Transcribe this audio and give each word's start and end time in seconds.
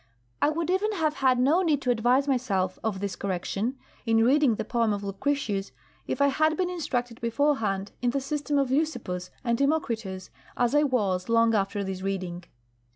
I 0.41 0.49
would 0.49 0.71
even 0.71 0.93
have 0.93 1.17
had 1.17 1.37
no 1.37 1.61
need 1.61 1.79
to 1.83 1.91
advise 1.91 2.27
myself 2.27 2.79
of 2.83 3.01
this 3.01 3.15
correction, 3.15 3.77
in 4.03 4.25
reading 4.25 4.55
the 4.55 4.65
poem 4.65 4.93
of 4.93 5.03
Lucretius, 5.03 5.71
if 6.07 6.19
I 6.19 6.25
had 6.29 6.57
been 6.57 6.71
instructed 6.71 7.21
beforehand 7.21 7.91
in 8.01 8.09
the 8.09 8.19
system 8.19 8.57
of 8.57 8.71
Leucippus 8.71 9.29
and 9.43 9.55
Democritus 9.59 10.31
as 10.57 10.73
I 10.73 10.81
was 10.81 11.29
long 11.29 11.53
after 11.53 11.83
this 11.83 12.01
reading. 12.01 12.45